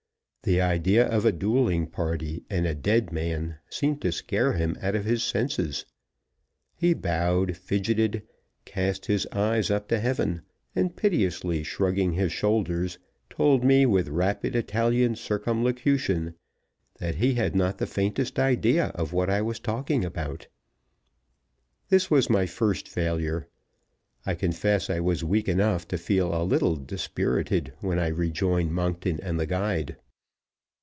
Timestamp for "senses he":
5.23-6.95